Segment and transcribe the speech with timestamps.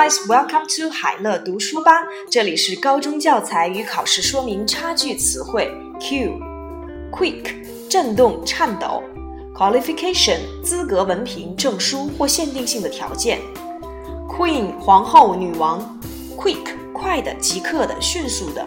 [0.00, 1.92] guys, welcome to 海乐读书吧。
[2.30, 5.70] 这里是高中教材与考试说明差距词汇。
[6.00, 6.40] Q,
[7.12, 7.52] quick，
[7.86, 9.02] 震动、颤抖。
[9.54, 13.40] Qualification，资格、文凭、证书或限定性的条件。
[14.26, 16.00] Queen，皇后、女王。
[16.34, 18.66] Quick，快的、即刻的、迅速的。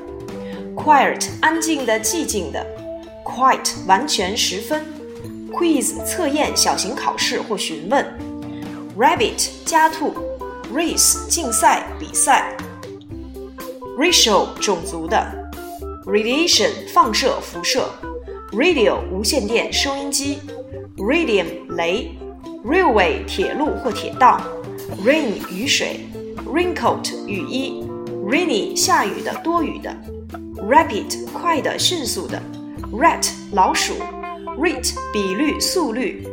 [0.75, 2.63] Quiet，安静的、寂静的。
[3.25, 4.85] Quite，完全、十分。
[5.51, 8.05] Quiz，测验、小型考试或询问。
[8.95, 10.13] Rabbit，家兔。
[10.73, 12.57] Race 竞赛比赛
[13.95, 15.15] ，racial 种族的
[16.03, 17.87] ，radiation 放射辐射
[18.51, 20.39] ，radio 无线电收音机
[20.97, 21.45] ，radium
[21.75, 22.17] 雷
[22.65, 24.41] ，railway 铁路或铁道
[25.05, 26.07] ，rain 雨水
[26.43, 27.87] ，raincoat 雨衣
[28.25, 29.95] ，rainy 下雨的多雨的
[30.57, 32.41] ，rapid 快的迅速的
[32.91, 33.93] ，rat 老鼠
[34.57, 36.27] ，rate 比率速率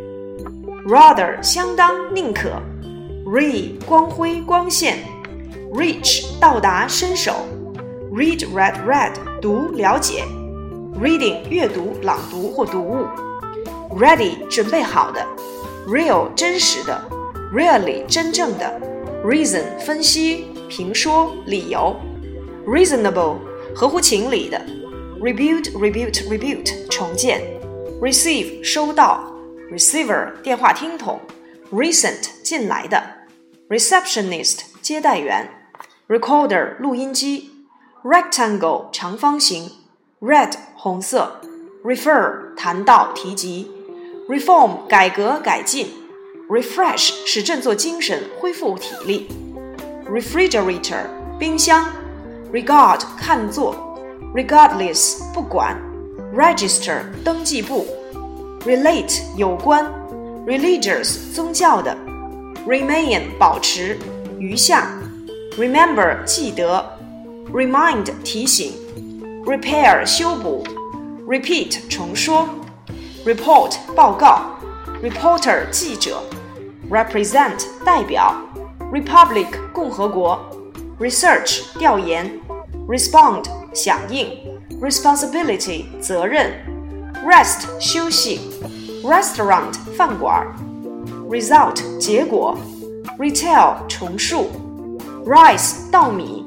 [0.87, 2.59] ，rather 相当宁可。
[3.31, 4.99] Re 光辉光线
[5.73, 7.47] ，reach 到达伸手
[8.11, 10.25] ，read read read 读了解
[11.01, 13.07] ，reading 阅读朗读或读物
[13.97, 15.25] ，ready 准备好的
[15.87, 17.01] ，real 真实的
[17.55, 18.81] ，really 真正的
[19.25, 21.95] ，reason 分析评说理由
[22.67, 23.37] ，reasonable
[23.73, 24.61] 合乎情理的
[25.21, 27.41] ，rebuild rebuild rebuild 重建
[28.03, 29.33] ，receive 收到
[29.73, 31.21] ，receiver 电话听筒
[31.71, 33.20] ，recent 进来的。
[33.70, 35.50] receptionist 接待员，
[36.08, 37.52] recorder 录音机，
[38.04, 39.72] rectangle 长方形，
[40.22, 41.42] red 红色，
[41.84, 43.72] refer 谈到提及，
[44.30, 45.88] reform 改革改进，
[46.50, 49.28] refresh 使振作精神恢复体力，
[50.08, 51.06] refrigerator
[51.40, 51.86] 冰箱，
[52.54, 53.76] regard 看作，
[54.36, 55.76] regardless 不管，
[56.36, 57.88] register 登记簿，
[58.66, 59.92] relate 有关，
[60.46, 61.98] religious 宗教的。
[62.66, 63.98] remain 保持，
[64.40, 64.88] 余下；
[65.58, 66.84] remember 记得；
[67.52, 68.72] remind 提醒；
[69.46, 70.64] repair 修补；
[71.28, 72.48] repeat 重说；
[73.26, 74.42] report 报告；
[75.04, 76.18] reporter 记者；
[76.90, 78.34] represent 代表；
[78.92, 80.40] republic 共和国；
[81.00, 82.26] research 调研；
[82.88, 83.44] respond
[83.74, 84.28] 响应；
[84.82, 86.52] responsibility 责任；
[87.24, 88.40] rest 休息；
[89.04, 90.69] restaurant 饭馆。
[91.31, 92.59] Result 结果
[93.17, 94.51] ，retail 重述
[95.25, 96.45] ，rice 稻米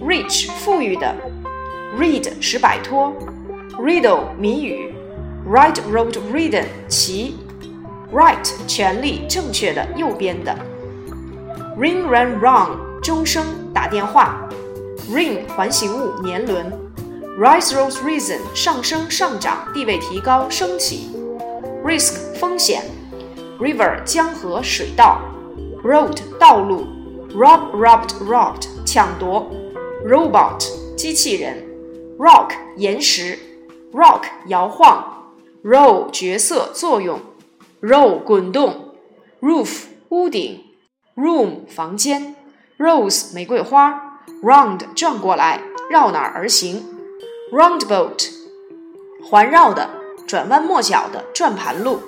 [0.00, 1.12] ，rich 富裕的
[1.98, 3.12] ，read 使摆脱
[3.80, 4.94] ，riddle 谜语
[5.50, 7.36] ，right road ridden 骑
[8.12, 10.56] ，right 权利正确的右边的
[11.76, 13.44] ，ring run run 钟声
[13.74, 14.48] 打电话
[15.10, 16.72] ，ring 环形物年轮
[17.40, 21.10] ，rise rose risen 上升上涨地位提高升起
[21.84, 22.95] ，risk 风险。
[23.58, 25.20] River 江河水道
[25.82, 26.86] ，road 道路
[27.30, 29.50] ，rob robbed robbed 抢夺
[30.04, 31.64] ，robot 机器人
[32.18, 33.38] ，rock 岩石
[33.92, 35.32] ，rock 摇晃
[35.64, 37.18] ，role 角色作用
[37.80, 38.94] ，roll 滚动
[39.40, 40.62] ，roof 屋顶
[41.16, 42.36] ，room 房间
[42.78, 46.84] ，rose 玫瑰花，round 转过来绕哪儿而行
[47.50, 48.28] ，roundabout
[49.30, 49.88] 环绕的
[50.26, 52.00] 转弯抹角的转盘路。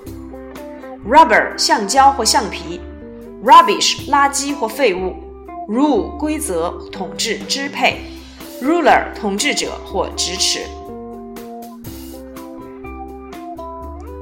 [1.08, 2.80] rubber 橡胶或橡皮，
[3.44, 5.16] rubbish 垃圾或废物，
[5.68, 8.02] rule 规则统治支配，
[8.62, 10.62] ruler 统治者或直尺。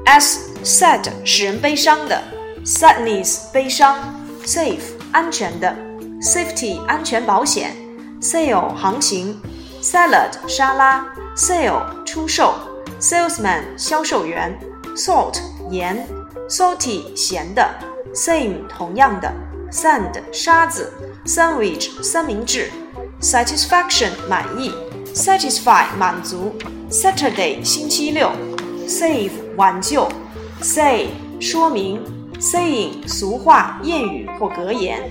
[0.06, 2.22] s sad 使人悲伤的，
[2.66, 3.98] sadness 悲伤，
[4.44, 5.74] safe 安全的，
[6.22, 7.76] safety 安全保险，
[8.22, 9.40] sale 行情，
[9.82, 11.06] salad 沙拉，
[11.36, 12.54] sale 出售，
[13.00, 14.60] salesman 销售员，
[14.96, 15.40] salt
[15.70, 16.06] 盐。
[16.49, 17.69] Salty 咸的
[18.15, 19.33] ，same 同样的
[19.71, 20.93] ，sand 沙子
[21.25, 22.71] ，sandwich 三明治
[23.21, 24.73] ，satisfaction 满意
[25.13, 26.55] ，satisfy 满足
[26.89, 28.31] ，Saturday 星期六
[28.87, 30.09] ，save 挽救
[30.61, 31.09] ，say
[31.41, 32.01] 说明
[32.39, 35.11] ，saying 俗话谚语或格言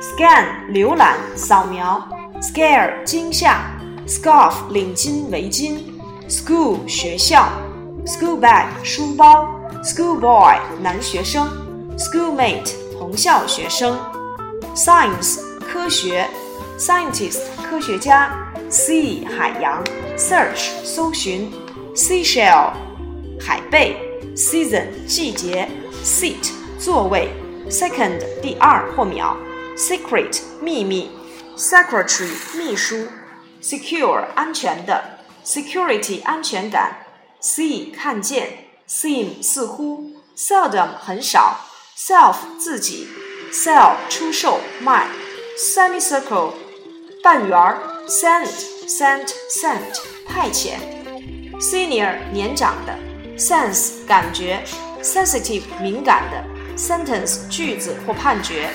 [0.00, 2.02] ，scan 浏览扫描
[2.40, 3.70] ，scare 惊吓
[4.08, 5.78] ，scarf 领巾围巾
[6.28, 7.48] ，school 学校
[8.04, 9.61] ，school bag 书包。
[9.83, 11.47] Schoolboy 男学生，
[11.97, 13.97] Schoolmate 同校学生，
[14.75, 16.27] Science 科学，
[16.77, 19.83] Scientist 科学家，Sea 海洋，
[20.17, 21.51] Search 搜寻，
[21.95, 22.73] Seashell
[23.39, 23.95] 海贝，
[24.35, 25.69] Season 季节，
[26.03, 27.29] Seat 座位，
[27.69, 29.37] Second 第二或秒，
[29.75, 31.09] Secret 秘密，
[31.55, 33.07] Secretary 秘书，
[33.61, 37.05] Secure 安全的，Security 安全感，
[37.41, 38.65] See 看见。
[38.91, 41.57] seem 似乎，seldom 很少，
[41.97, 43.07] self 自己，
[43.51, 45.07] sell 出售卖
[45.57, 46.53] semicircle，
[47.23, 47.77] 半圆儿；
[48.07, 48.47] send
[48.87, 50.75] sent sent，派遣；
[51.59, 52.93] senior，年长的；
[53.37, 54.59] sense，感觉；
[55.01, 56.41] sensitive，敏感的；
[56.77, 58.69] sentence，句子或判决；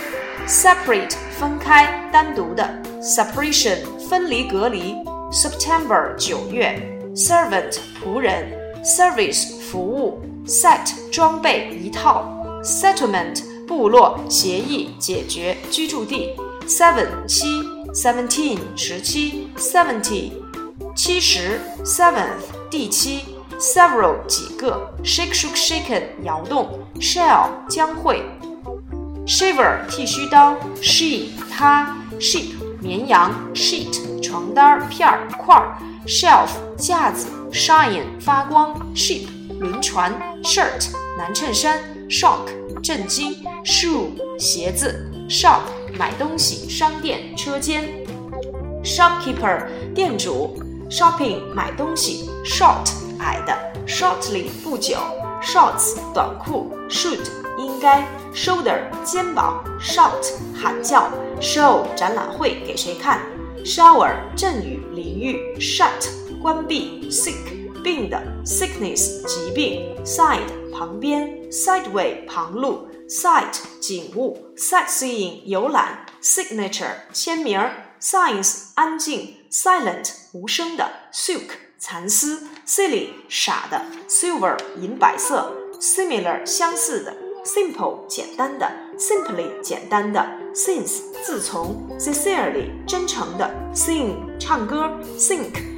[0.47, 2.65] separate，分开，单独的；
[3.01, 4.95] separation，分离隔离；
[5.33, 6.79] September，九月；
[7.15, 8.56] servant，仆人
[8.88, 12.24] ；service，服务；set，装备，一套
[12.64, 16.30] ；settlement，部落协议解决居住地。
[16.68, 17.64] seven 七
[17.94, 20.32] ，seventeen 十七，seventy
[20.94, 23.22] 七十，seventh 第七
[23.58, 26.68] ，several 几个，shake shook shaken 摇动
[27.00, 28.22] ，shall 将会
[29.26, 32.50] ，shiver 剃须刀，she 她，sheep
[32.82, 39.28] 绵羊，sheet 床单片儿块儿，shelf 架子，shine 发光，ship
[39.60, 40.14] 轮船
[40.44, 41.80] ，shirt 男衬衫
[42.10, 42.48] ，shock
[42.82, 43.36] 震惊
[43.66, 45.62] ，shoe 鞋子，shop
[45.98, 47.84] 买东西，商店、车间
[48.84, 50.58] ；shopkeeper 店主
[50.90, 52.90] ；shopping 买东西；short
[53.20, 53.58] 矮的
[53.88, 54.96] ；shortly 不久
[55.42, 57.28] ；shorts 短裤；should
[57.58, 61.10] 应该；shoulder 肩膀；shout 喊叫
[61.42, 63.22] ；show 展览会给谁看
[63.66, 72.88] ；shower 阵雨淋浴；shut 关闭；sick 病的；sickness 疾病；side 旁边；sideway 旁路。
[73.08, 90.20] sight 景物，sightseeing 游览，signature 签名儿，science 安静，silent 无声的，silk 蚕丝，silly 傻的，silver 银白色，similar 相似的，simple 简单的，simply 简单的
[90.54, 95.77] ，since 自从，sincerely 真诚的，sing 唱歌，sink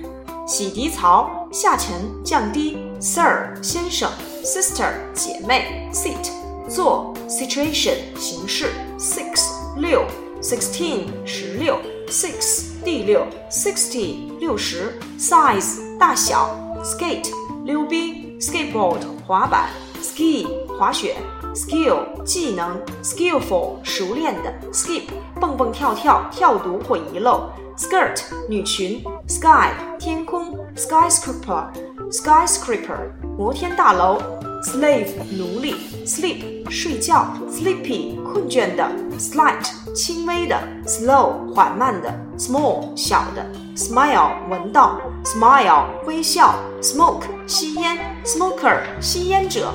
[0.49, 1.93] 洗涤槽，下沉
[2.23, 4.09] 降低，sir 先生
[4.43, 6.31] ，sister 姐妹，sit
[6.67, 10.03] 坐 situation 形式 six 六
[10.41, 16.49] sixteen 十六 six 第六 sixty 六十 size 大小
[16.83, 17.31] skate
[17.63, 19.69] 溜冰 skateboard 滑板
[20.01, 20.47] ski
[20.79, 21.15] 滑雪
[21.53, 25.03] skill 技能 skillful 熟练的 skip
[25.39, 31.67] 蹦蹦跳跳跳读或遗漏 skirt 女裙 sky 天空 skyscraper
[32.11, 34.21] skyscraper 摩天大楼
[34.61, 35.07] slave
[35.37, 35.73] 奴隶
[36.05, 38.85] ，sleep 睡觉，sleepy 困倦的
[39.17, 43.45] ，slight 轻微的，slow 缓慢的，small 小的
[43.75, 49.73] ，smile 闻到，smile 微笑，smoke 吸烟，smoker 吸烟者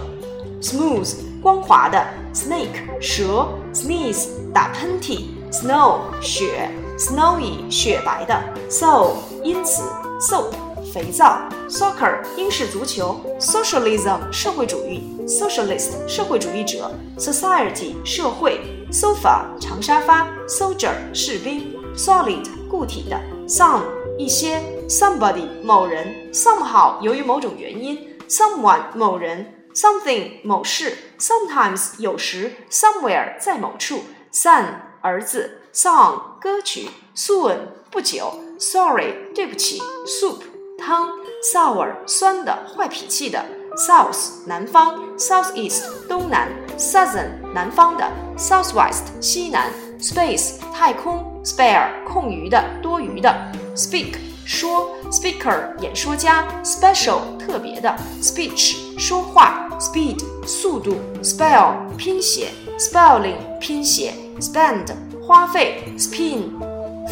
[0.60, 9.83] ，smooth 光滑的，snake 蛇，sneeze 打喷嚏，snow 雪，snowy 雪白的，so 因此，
[10.19, 10.51] soap
[10.93, 11.39] 肥皂，
[11.69, 18.59] soccer 英式足球，socialism 社会主义，socialist 社会主义者，society 社会，
[18.91, 23.83] sofa 长沙发，soldier 士兵，solid 固体的，some
[24.17, 27.97] 一些，somebody 某人，somehow 由于某种原因，
[28.27, 34.66] someone 某人 ，something 某事，sometimes 有时，somewhere 在某处，son
[35.00, 37.58] 儿子，song 歌曲，soon
[37.90, 40.42] 不久，sorry 对不起，soup
[40.78, 41.08] 汤
[41.52, 43.44] ，sour 酸的，坏脾气的
[43.76, 46.48] ，south 南方，southeast 东南
[46.78, 49.70] ，southern 南方的，southwest 西南
[50.00, 64.87] ，space 太空，spare 空余的，多余的，speak 说，speaker 演说家，special 特别的，speech 说话 ，speed 速度，spell 拼写，spelling 拼写，spend
[65.21, 66.49] 花费，spin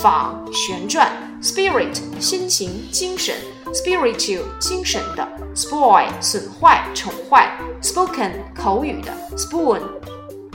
[0.01, 1.09] 仿旋转，
[1.41, 3.35] spirit 心情精神。
[3.73, 9.81] spiritual 精神的，spoil 损坏宠坏，spoken 口语的，spoon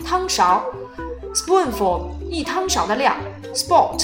[0.02, 0.64] 汤勺，
[1.34, 3.14] spoonful 一汤勺的量，
[3.54, 4.02] sport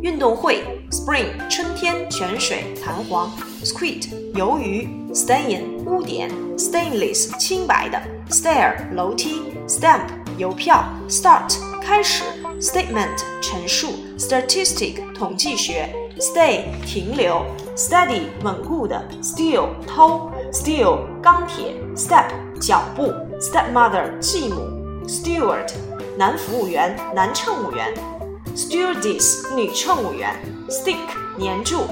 [0.00, 3.30] 运动会，spring 春天泉水弹簧，
[3.64, 12.23] squid 鱿鱼，stain 污点，stainless 清白的，stair 楼梯，stamp 邮票，start 开始
[12.61, 15.89] ，statement 陈述，statistic 统计学。
[16.19, 17.41] stay 停留
[17.77, 22.25] ，steady 稳固的，steal 偷，steel 钢铁，step
[22.59, 24.59] 脚步，stepmother 继母
[25.07, 25.71] ，steward
[26.17, 27.93] 男服务员，男乘务员
[28.53, 30.35] ，stewardess 女乘务员
[30.67, 30.97] ，stick
[31.39, 31.83] 粘住，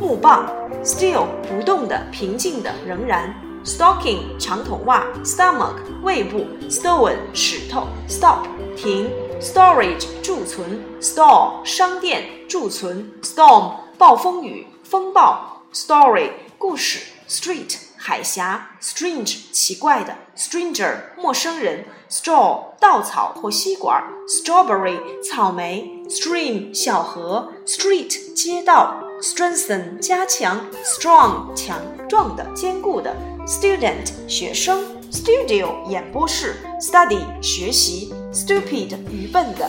[0.00, 0.44] 木棒
[0.84, 9.10] ，still 不动的，平静的，仍然，stocking 长筒袜，stomach 胃部，stone 石头，stop 停。
[9.40, 33.14] storage 贮存，store 商店贮存，storm 暴风雨风暴，story 故事，street 海峡，strange 奇怪的，stranger 陌生人 straw 稻草或吸管，strawberry 草莓，stream 小河，street 街道，strengthen 加强，strong 强壮的、坚固的
[33.46, 39.68] ，student 学生，studio 演播室，study 学习，stupid 愚笨的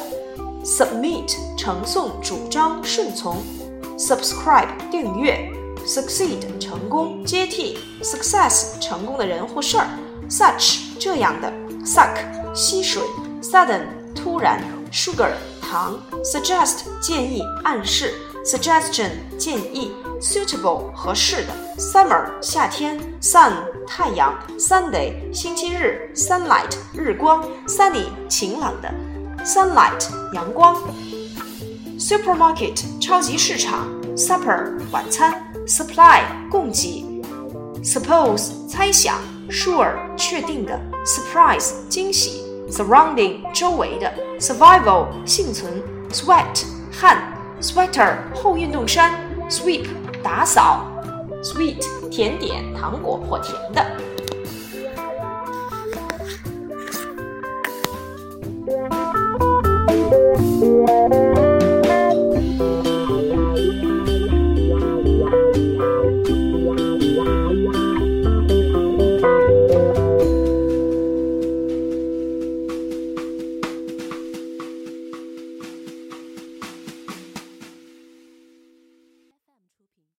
[0.63, 3.38] ，submit 呈送、主张、顺从
[3.98, 5.51] ，subscribe 订阅
[5.86, 9.88] ，succeed 成功、接替，success 成功的人或事儿
[10.29, 11.70] ，such 这样的。
[11.86, 12.18] suck
[12.53, 13.01] 吸水
[13.41, 13.82] ，sudden
[14.13, 18.13] 突然，sugar 糖，suggest 建议暗示
[18.44, 23.52] ，suggestion 建议，suitable 合适的，summer 夏天，sun
[23.87, 28.92] 太阳，Sunday 星期日，sunlight 日光，sunny 晴朗的，
[29.44, 30.76] sunlight 阳光，
[31.99, 37.23] supermarket 超级市场，supper 晚餐，supply 供给，
[37.82, 39.18] suppose 猜想。
[39.50, 40.73] Sure，确定的；
[41.04, 45.70] surprise，惊喜；surrounding，周围的；survival，幸存；
[46.11, 47.23] sweat，汗
[47.61, 49.11] ；sweater，厚运动衫
[49.49, 49.87] ；sweep，
[50.23, 50.85] 打扫
[51.43, 53.99] ；sweet，甜点、糖果或甜的。